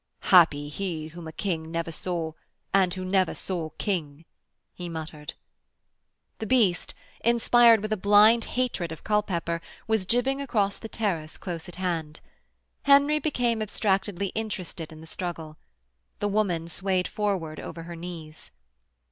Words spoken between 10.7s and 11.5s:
the terrace,